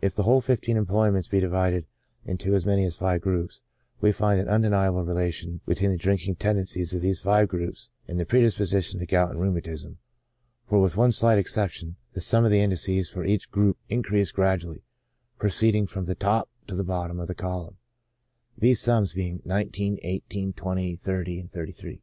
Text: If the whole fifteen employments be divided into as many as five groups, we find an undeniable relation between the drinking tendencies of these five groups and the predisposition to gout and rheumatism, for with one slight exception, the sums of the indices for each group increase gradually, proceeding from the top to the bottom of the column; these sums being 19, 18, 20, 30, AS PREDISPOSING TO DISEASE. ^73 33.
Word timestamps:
If 0.00 0.14
the 0.14 0.22
whole 0.22 0.40
fifteen 0.40 0.78
employments 0.78 1.28
be 1.28 1.40
divided 1.40 1.84
into 2.24 2.54
as 2.54 2.64
many 2.64 2.86
as 2.86 2.96
five 2.96 3.20
groups, 3.20 3.60
we 4.00 4.12
find 4.12 4.40
an 4.40 4.48
undeniable 4.48 5.04
relation 5.04 5.60
between 5.66 5.90
the 5.90 5.98
drinking 5.98 6.36
tendencies 6.36 6.94
of 6.94 7.02
these 7.02 7.20
five 7.20 7.48
groups 7.48 7.90
and 8.06 8.18
the 8.18 8.24
predisposition 8.24 8.98
to 8.98 9.04
gout 9.04 9.28
and 9.30 9.38
rheumatism, 9.42 9.98
for 10.64 10.80
with 10.80 10.96
one 10.96 11.12
slight 11.12 11.36
exception, 11.36 11.96
the 12.14 12.22
sums 12.22 12.46
of 12.46 12.50
the 12.50 12.62
indices 12.62 13.10
for 13.10 13.26
each 13.26 13.50
group 13.50 13.76
increase 13.90 14.32
gradually, 14.32 14.84
proceeding 15.38 15.86
from 15.86 16.06
the 16.06 16.14
top 16.14 16.48
to 16.66 16.74
the 16.74 16.82
bottom 16.82 17.20
of 17.20 17.26
the 17.28 17.34
column; 17.34 17.76
these 18.56 18.80
sums 18.80 19.12
being 19.12 19.42
19, 19.44 19.98
18, 20.00 20.54
20, 20.54 20.96
30, 20.96 20.96
AS 20.96 21.42
PREDISPOSING 21.42 21.48
TO 21.50 21.66
DISEASE. 21.66 21.98
^73 21.98 22.00
33. 22.00 22.02